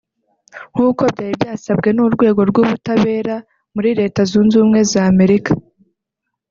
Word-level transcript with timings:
nkuko 0.73 1.01
byari 1.13 1.33
byasabwe 1.39 1.89
n’urwego 1.91 2.41
rw’ubutabera 2.49 3.35
muri 3.73 3.89
Leta 3.99 4.19
Zunze 4.29 4.53
Ubumwe 4.55 4.81
za 4.91 5.01
Amerika 5.11 5.51